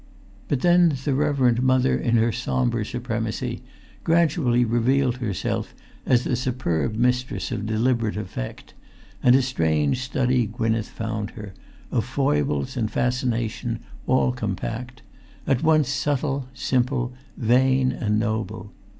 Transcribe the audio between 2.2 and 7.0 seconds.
sombre supremacy, gradually revealed herself as the superb